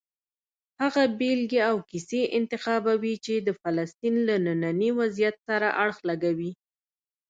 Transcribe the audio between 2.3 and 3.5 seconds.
انتخابوي چې د